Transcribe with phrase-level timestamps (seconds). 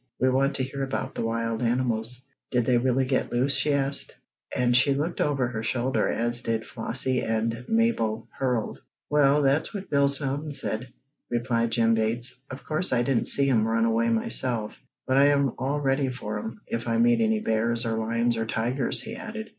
[0.19, 2.23] "We want to hear about the wild animals.
[2.49, 4.17] Did they really get loose?" she asked,
[4.55, 8.79] and she looked over her shoulder, as did Flossie and Mabel Herold.
[9.11, 10.91] "Well, that's what Bill Snowden said,"
[11.29, 12.39] replied Jim Bates.
[12.49, 14.73] "Of course I didn't see 'em run away myself,
[15.05, 19.01] but I'm all ready for 'em, if I meet any bears, or lions or tigers,"
[19.03, 19.49] he added.